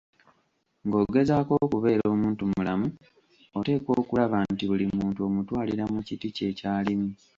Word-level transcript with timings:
Ng'ogezaako 0.85 1.53
okubeera 1.65 2.05
omuntumulamu 2.13 2.87
oteekwa 3.57 3.91
okulaba 4.01 4.37
nti, 4.51 4.63
buli 4.69 4.85
muntu 4.97 5.19
omutwalira 5.27 5.83
mu 5.93 5.99
kiti 6.07 6.27
kye 6.35 6.49
ky'alimu. 6.57 7.09